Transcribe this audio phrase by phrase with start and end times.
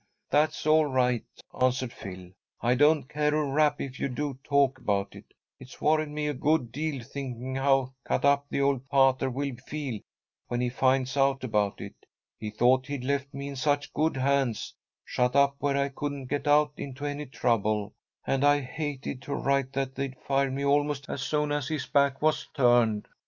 [0.31, 1.23] "That's all right,"
[1.61, 2.31] answered Phil.
[2.59, 5.25] "I don't care a rap if you do talk about it.
[5.59, 9.99] It's worried me a good deal thinking how cut up the old pater will feel
[10.47, 11.93] when he finds out about it.
[12.39, 14.73] He thought he'd left me in such good hands,
[15.05, 17.93] shut up where I couldn't get out into any trouble,
[18.25, 22.23] and I hated to write that they'd fired me almost as soon as his back
[22.23, 23.07] was turned.